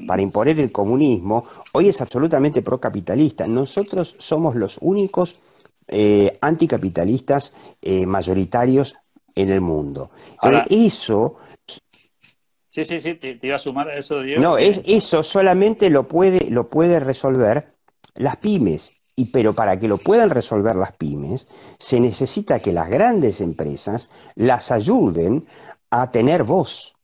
[0.07, 3.47] para imponer el comunismo, hoy es absolutamente procapitalista.
[3.47, 5.37] Nosotros somos los únicos
[5.89, 8.97] eh, anticapitalistas eh, mayoritarios
[9.35, 10.11] en el mundo.
[10.69, 11.37] eso
[12.75, 14.43] Sí, sí, sí, te, iba a sumar a eso, Diego.
[14.43, 17.69] No, es, eso solamente lo puede, lo puede resolver
[18.17, 19.01] las pymes.
[19.15, 21.47] Y pero para que lo puedan resolver las pymes,
[21.79, 25.47] se necesita que las grandes empresas las ayuden
[25.91, 26.97] a tener voz,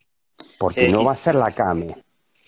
[0.58, 1.94] porque no va a ser la CAME.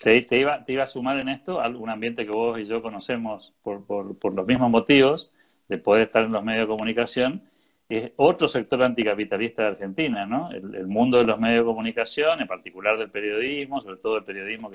[0.01, 2.81] Te, iba, te iba a sumar en esto a un ambiente que vos y yo
[2.81, 5.31] conocemos por, por, por los mismos motivos
[5.69, 7.41] de poder estar en los medios de comunicación,
[7.89, 10.49] es otro sector anticapitalista de Argentina, ¿no?
[10.51, 14.71] El, mundo de los medios de comunicación, en particular del periodismo, sobre todo el periodismo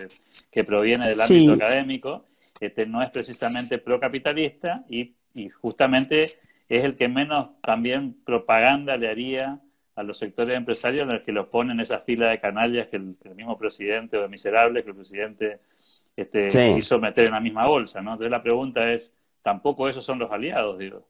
[0.50, 2.26] que, proviene del ámbito académico,
[2.60, 9.08] este, no es precisamente procapitalista y, y justamente es el que menos también propaganda le
[9.08, 9.60] haría
[9.98, 12.96] a los sectores empresarios en los que los ponen en esa fila de canallas que
[12.96, 15.58] el, mismo presidente o de miserables que el presidente
[16.16, 18.12] este, quiso meter en la misma bolsa, ¿no?
[18.12, 21.04] Entonces la pregunta es, tampoco esos son los aliados, digo.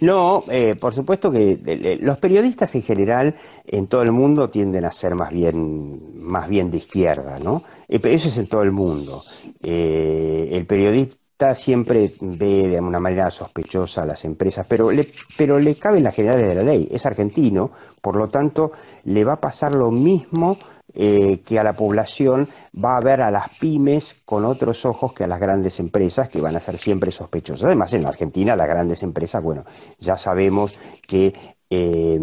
[0.00, 3.34] No, eh, por supuesto que los periodistas en general
[3.66, 7.62] en todo el mundo tienden a ser más bien, más bien de izquierda, ¿no?
[7.88, 9.22] Eh, eso es en todo el mundo.
[9.62, 15.58] Eh, el periodista siempre ve de una manera sospechosa a las empresas, pero le, pero
[15.58, 16.88] le caben las generales de la ley.
[16.90, 18.72] Es argentino, por lo tanto,
[19.04, 20.58] le va a pasar lo mismo
[20.94, 25.24] eh, que a la población va a ver a las pymes con otros ojos que
[25.24, 27.64] a las grandes empresas, que van a ser siempre sospechosas.
[27.64, 29.64] Además, en la Argentina, las grandes empresas, bueno,
[29.98, 31.34] ya sabemos que
[31.68, 32.18] eh,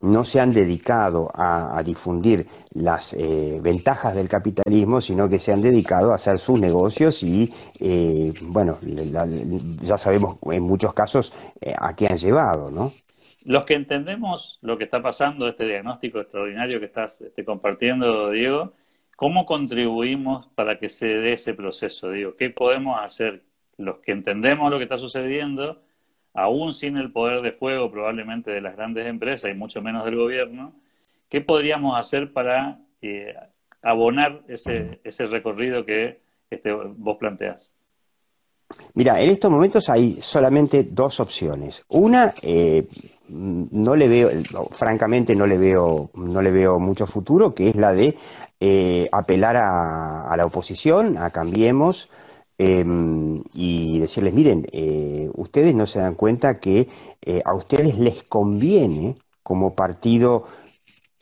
[0.00, 5.60] no se han dedicado a, difundir las eh, ventajas del capitalismo, sino que se han
[5.60, 7.52] dedicado a hacer sus negocios y,
[8.42, 8.78] bueno,
[9.80, 11.32] ya sabemos en muchos casos
[11.76, 12.92] a qué han llevado, ¿no?
[13.46, 18.72] Los que entendemos lo que está pasando, este diagnóstico extraordinario que estás este, compartiendo, Diego,
[19.16, 22.10] ¿cómo contribuimos para que se dé ese proceso?
[22.10, 23.44] Diego, ¿qué podemos hacer
[23.76, 25.80] los que entendemos lo que está sucediendo
[26.34, 30.16] aún sin el poder de fuego probablemente de las grandes empresas y mucho menos del
[30.16, 30.74] gobierno,
[31.28, 33.32] ¿qué podríamos hacer para eh,
[33.80, 37.75] abonar ese, ese recorrido que este, vos planteas?
[38.94, 41.84] Mira, en estos momentos hay solamente dos opciones.
[41.88, 42.88] Una, eh,
[43.28, 44.30] no le veo,
[44.70, 48.16] francamente no le veo, no le veo mucho futuro, que es la de
[48.60, 52.08] eh, apelar a, la oposición, a Cambiemos,
[52.58, 56.88] em, y decirles, miren, eh, ustedes no se dan cuenta que
[57.44, 60.44] a ustedes les conviene como partido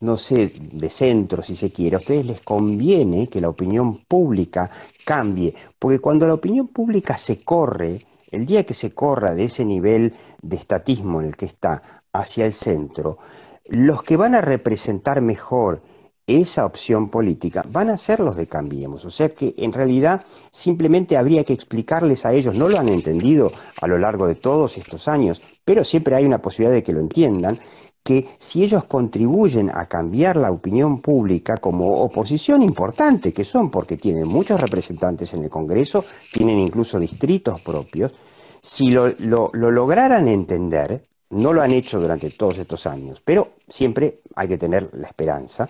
[0.05, 4.71] no sé, de centro, si se quiere, a ustedes les conviene que la opinión pública
[5.05, 9.65] cambie, porque cuando la opinión pública se corre, el día que se corra de ese
[9.65, 13.19] nivel de estatismo en el que está hacia el centro,
[13.67, 15.83] los que van a representar mejor
[16.27, 19.05] esa opción política van a ser los de Cambiemos.
[19.05, 23.53] O sea que en realidad simplemente habría que explicarles a ellos, no lo han entendido
[23.81, 27.01] a lo largo de todos estos años, pero siempre hay una posibilidad de que lo
[27.01, 27.59] entiendan,
[28.05, 33.97] que si ellos contribuyen a cambiar la opinión pública como oposición importante que son, porque
[33.97, 38.13] tienen muchos representantes en el Congreso, tienen incluso distritos propios,
[38.61, 39.09] si lo,
[39.55, 44.91] lograran entender, no lo han hecho durante todos estos años, pero siempre hay que tener
[44.93, 45.67] la esperanza,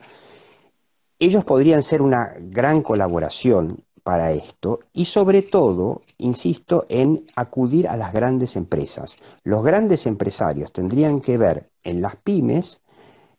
[1.20, 7.97] ellos podrían ser una gran colaboración para esto y sobre todo, insisto, en acudir a
[7.97, 9.17] las grandes empresas.
[9.43, 12.83] Los grandes empresarios tendrían que ver en las pymes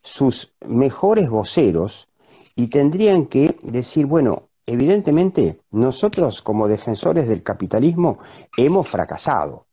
[0.01, 2.09] sus mejores voceros
[2.55, 8.17] y tendrían que decir, bueno, evidentemente nosotros como defensores del capitalismo
[8.57, 9.67] hemos fracasado,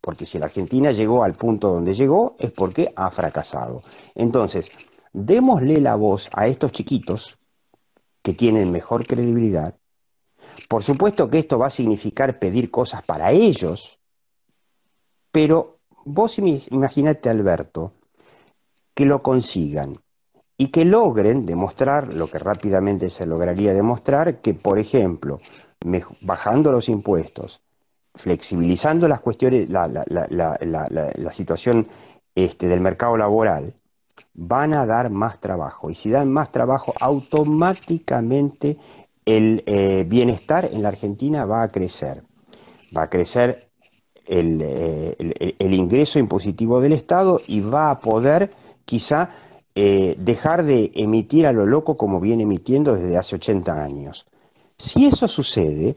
[0.00, 3.82] porque si la Argentina llegó al punto donde llegó es porque ha fracasado.
[4.14, 4.70] Entonces,
[5.12, 7.38] démosle la voz a estos chiquitos
[8.22, 9.76] que tienen mejor credibilidad.
[10.68, 13.98] Por supuesto que esto va a significar pedir cosas para ellos,
[15.30, 17.92] pero vos imagínate, Alberto,
[18.94, 20.00] que lo consigan
[20.56, 25.40] y que logren demostrar lo que rápidamente se lograría demostrar, que por ejemplo,
[26.22, 27.60] bajando los impuestos,
[28.14, 31.86] flexibilizando las cuestiones, la, situación
[32.34, 33.74] este, del mercado laboral,
[34.32, 35.90] van a dar más trabajo.
[35.90, 38.78] Y si dan más trabajo, automáticamente
[39.26, 42.22] el eh, bienestar en la Argentina va a crecer.
[42.96, 43.68] Va a crecer
[44.24, 48.50] el, eh, ingreso impositivo del Estado y va a poder
[48.84, 49.30] quizá
[49.74, 54.26] eh, dejar de emitir a lo loco como viene emitiendo desde hace 80 años.
[54.78, 55.96] Si eso sucede,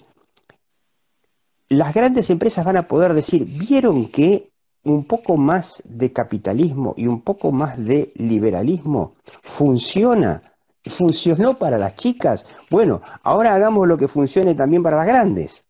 [1.70, 4.50] las grandes empresas van a poder decir, vieron que
[4.84, 9.14] un poco más de capitalismo y un poco más de liberalismo
[9.44, 10.42] funciona,
[10.90, 15.64] funcionó para las chicas, bueno, ahora hagamos lo que funcione también para las grandes.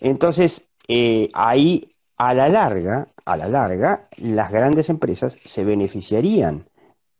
[0.00, 6.68] Entonces, eh, ahí a la larga, a la larga, las grandes empresas se beneficiarían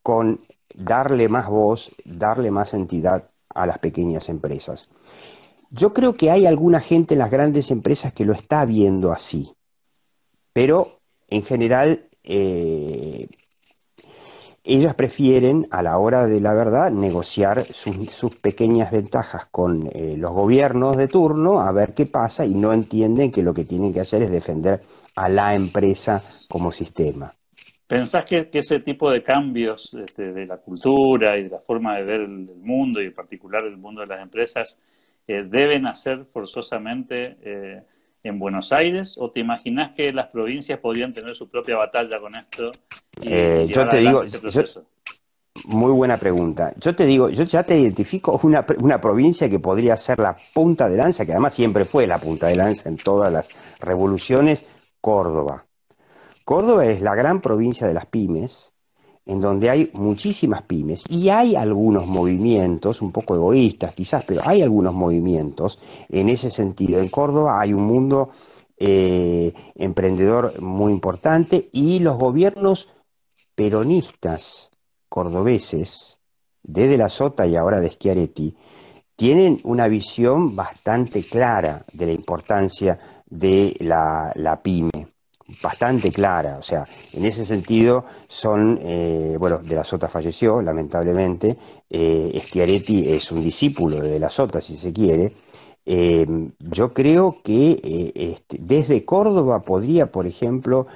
[0.03, 0.41] con
[0.75, 4.89] darle más voz, darle más entidad a las pequeñas empresas.
[5.71, 9.55] Yo creo que hay alguna gente en las grandes empresas que lo está viendo así,
[10.53, 13.29] pero en general eh,
[14.65, 20.33] ellas prefieren, a la hora de la verdad, negociar sus, pequeñas ventajas con eh, los
[20.33, 24.01] gobiernos de turno, a ver qué pasa, y no entienden que lo que tienen que
[24.01, 24.81] hacer es defender
[25.17, 27.33] a la empresa como sistema.
[27.87, 32.05] ¿Pensás que, ese tipo de cambios este, de la cultura y de la forma de
[32.05, 34.79] ver el, mundo, y en particular el mundo de las empresas,
[35.27, 37.83] eh, deben hacer forzosamente eh,
[38.23, 39.17] en Buenos Aires?
[39.19, 42.73] ¿O te imaginas que las provincias podrían tener su propia batalla con esto?
[43.23, 44.23] Eh, yo te digo,
[45.65, 46.73] muy buena pregunta.
[46.79, 50.89] Yo te digo, yo ya te identifico una, una, provincia que podría ser la punta
[50.89, 53.49] de lanza, que además siempre fue la punta de lanza en todas las
[53.81, 54.65] revoluciones,
[55.01, 55.67] Córdoba.
[56.45, 58.70] Córdoba es la gran provincia de las pymes,
[59.31, 64.61] en donde hay muchísimas pymes y hay algunos movimientos, un poco egoístas quizás, pero hay
[64.61, 66.99] algunos movimientos en ese sentido.
[66.99, 68.31] En Córdoba hay un mundo
[68.77, 72.89] eh, emprendedor muy importante y los gobiernos
[73.55, 74.73] peronistas
[75.09, 76.19] cordobeses,
[76.65, 78.57] desde la Sota y ahora de Schiaretti,
[79.15, 85.11] tienen una visión bastante clara de la importancia de la pyme
[85.63, 91.57] bastante clara, o sea, en ese sentido son, eh, bueno, De la Sota falleció, lamentablemente,
[91.89, 95.33] eh, Schiaretti es un discípulo de De la Sota, si se quiere,
[95.87, 96.27] eh,
[96.59, 100.87] yo creo que eh, este, desde Córdoba podría, por ejemplo,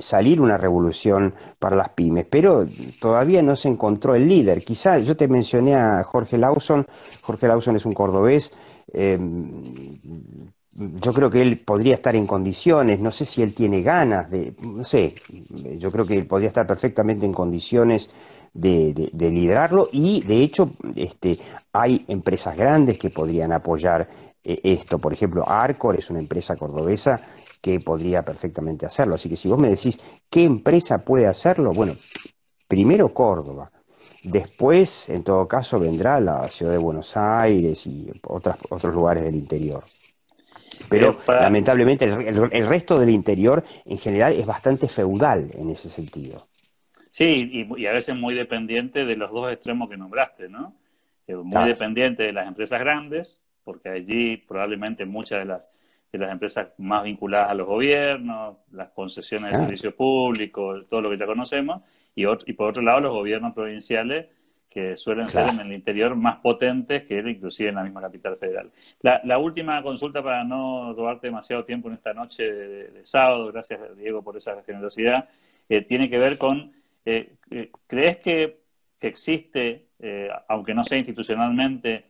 [0.00, 2.66] salir una revolución para las pymes, pero
[3.00, 4.64] todavía no se encontró el líder.
[4.64, 6.84] Quizá yo te mencioné a Jorge Lawson,
[7.22, 8.52] Jorge Lawson es un cordobés,
[10.74, 14.54] yo creo que él podría estar en condiciones, no sé si él tiene ganas de,
[14.60, 15.14] no sé,
[15.78, 18.08] yo creo que él podría estar perfectamente en condiciones
[18.54, 21.38] de, liderarlo y de hecho este,
[21.72, 24.08] hay empresas grandes que podrían apoyar
[24.42, 24.98] eh, esto.
[24.98, 27.20] Por ejemplo, Arcor es una empresa cordobesa
[27.60, 29.14] que podría perfectamente hacerlo.
[29.14, 29.98] Así que si vos me decís
[30.28, 31.94] qué empresa puede hacerlo, bueno,
[32.66, 33.70] primero Córdoba.
[34.24, 39.34] Después, en todo caso, vendrá la ciudad de Buenos Aires y otras, otros lugares del
[39.34, 39.84] interior.
[40.92, 46.46] Pero, lamentablemente el, resto del interior en general es bastante feudal en ese sentido.
[47.10, 50.74] Sí, y, a veces muy dependiente de los dos extremos que nombraste, ¿no?
[51.26, 55.70] Eh, muy dependiente de las empresas grandes, porque allí probablemente muchas de las,
[56.10, 61.10] de las empresas más vinculadas a los gobiernos, las concesiones de servicio público, todo lo
[61.10, 61.82] que ya conocemos,
[62.14, 64.26] y, y por otro lado los gobiernos provinciales
[64.72, 68.70] que suelen ser en el interior más potentes que inclusive en la misma capital federal.
[69.02, 74.22] La, última consulta para no robarte demasiado tiempo en esta noche de, sábado, gracias Diego
[74.22, 75.28] por esa generosidad,
[75.68, 76.72] eh, tiene que ver con,
[77.04, 78.62] eh, eh, ¿crees que,
[79.02, 79.88] existe,
[80.48, 82.04] aunque no sea institucionalmente,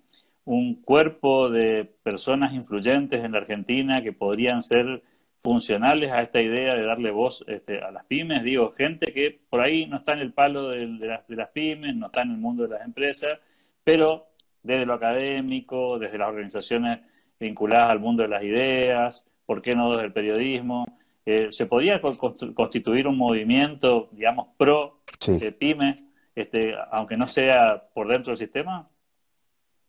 [0.44, 5.02] un cuerpo de personas influyentes en la Argentina que podrían ser
[5.42, 9.60] funcionales a esta idea de darle voz este, a las pymes, digo, gente que por
[9.60, 12.68] ahí no está en el palo de, las, pymes, no está en el mundo de
[12.70, 13.40] las empresas,
[13.82, 14.28] pero
[14.62, 17.00] desde lo académico, desde las organizaciones
[17.40, 20.86] vinculadas al mundo de las ideas, ¿por qué no desde el periodismo?
[21.26, 25.96] Eh, ¿Se podría constituir un movimiento, digamos, pro eh, pyme,
[26.36, 28.88] este, aunque no sea por dentro del sistema?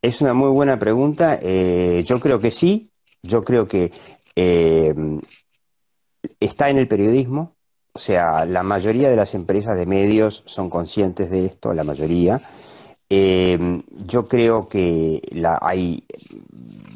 [0.01, 1.39] Es una muy buena pregunta.
[1.41, 2.89] Eh, yo creo que sí.
[3.21, 3.89] Yo creo que
[6.39, 7.55] está en el periodismo,
[7.93, 12.41] o sea, la mayoría de las empresas de medios son conscientes de esto, la mayoría.
[13.09, 15.21] Eh, yo creo que
[15.61, 16.03] hay,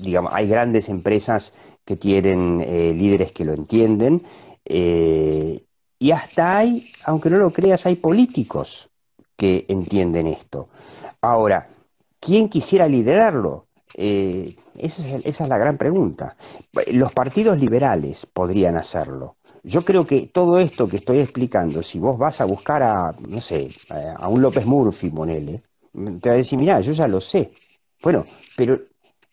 [0.01, 1.53] digamos, hay grandes empresas
[1.85, 4.23] que tienen eh, líderes que lo entienden
[4.65, 5.63] eh,
[5.99, 8.89] y hasta hay, aunque no lo creas, hay políticos
[9.35, 10.69] que entienden esto.
[11.21, 11.69] Ahora,
[12.19, 13.66] ¿quién quisiera liderarlo?
[13.95, 16.35] Esa es, la gran pregunta.
[16.91, 19.37] Los partidos liberales podrían hacerlo.
[19.63, 23.41] Yo creo que todo esto que estoy explicando, si vos vas a buscar a, no
[23.41, 25.63] sé, a un López Murphy, Monele,
[26.21, 27.51] te va a decir, mira, yo ya lo sé.
[28.01, 28.25] Bueno,
[28.55, 28.79] pero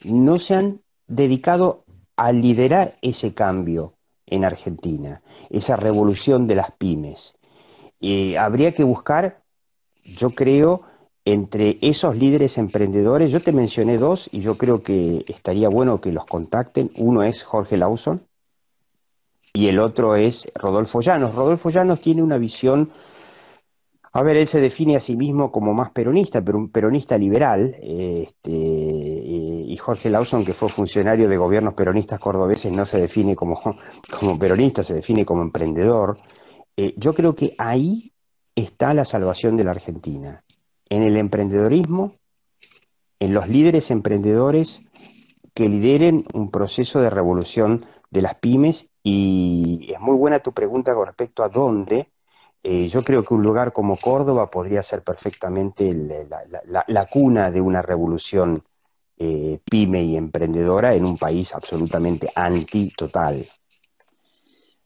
[0.05, 1.85] no se han dedicado
[2.17, 3.95] a liderar ese cambio
[4.27, 7.37] en Argentina, esa revolución de las pymes.
[8.01, 9.43] y habría que buscar,
[10.05, 10.83] yo creo,
[11.25, 16.13] entre esos líderes emprendedores, yo te mencioné dos y yo creo que estaría bueno que
[16.13, 16.91] los contacten.
[16.97, 18.23] Uno es Jorge Lawson
[19.55, 21.35] y el otro es Rodolfo Llanos.
[21.35, 22.91] Rodolfo Llanos tiene una visión,
[24.13, 27.75] a ver, él se define a sí mismo como más peronista, pero un peronista liberal,
[27.81, 33.61] este, y Jorge Lawson, que fue funcionario de gobiernos peronistas cordobeses, no se define como,
[34.21, 36.19] como peronista, se define como emprendedor.
[36.77, 38.13] Eh, yo creo que ahí
[38.55, 40.44] está la salvación de la Argentina
[40.95, 42.15] en el emprendedorismo,
[43.19, 44.83] en los líderes emprendedores
[45.53, 50.95] que lideren un proceso de revolución de las pymes y es muy buena tu pregunta
[50.95, 52.11] con respecto a dónde.
[52.63, 57.83] Eh, yo creo que un lugar como Córdoba podría ser perfectamente la, cuna de una
[57.83, 58.63] revolución
[59.19, 63.47] eh, pyme y emprendedora en un país absolutamente anti-total.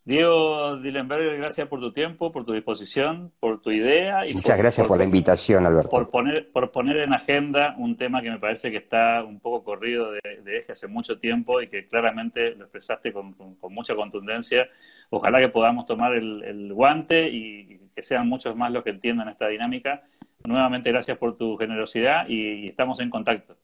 [0.09, 4.27] Diego Dillenberger, gracias por tu tiempo, por tu disposición, por tu idea.
[4.27, 5.91] Y Muchas gracias por, la invitación, Alberto.
[5.91, 9.65] Por poner, por poner en agenda un tema que me parece que está un poco
[9.65, 13.37] corrido de, eje hace mucho tiempo y que claramente lo expresaste con,
[13.69, 14.67] mucha contundencia.
[15.11, 19.49] Ojalá que podamos tomar el, guante y, que sean muchos más los que entiendan esta
[19.49, 20.05] dinámica.
[20.43, 23.59] Nuevamente, gracias por tu generosidad y estamos en contacto.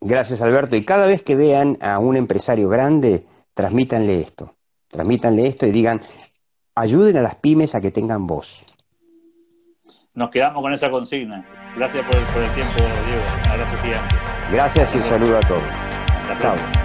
[0.00, 0.76] Gracias, Alberto.
[0.76, 4.54] Y cada vez que vean a un empresario grande, transmítanle esto
[4.94, 6.00] Transmítanle esto y digan,
[6.76, 8.64] ayuden a las pymes a que tengan voz.
[10.14, 11.44] Nos quedamos con esa consigna.
[11.76, 13.22] Gracias por el, tiempo, Diego.
[13.44, 13.76] Un abrazo
[14.52, 15.62] Gracias y un saludo a todos.
[16.38, 16.83] Chao.